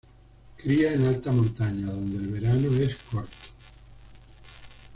Cría 0.57 0.95
en 0.95 1.03
alta 1.05 1.31
montaña, 1.31 1.85
donde 1.91 2.17
el 2.17 2.27
verano 2.29 2.71
es 2.75 2.97
corto. 2.97 3.37